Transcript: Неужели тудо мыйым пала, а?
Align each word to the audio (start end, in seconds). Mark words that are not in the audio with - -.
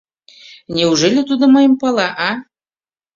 Неужели 0.75 1.19
тудо 1.29 1.45
мыйым 1.53 1.73
пала, 1.81 2.07
а? 2.29 2.31